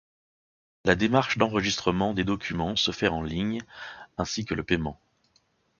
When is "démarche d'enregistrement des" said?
0.95-2.23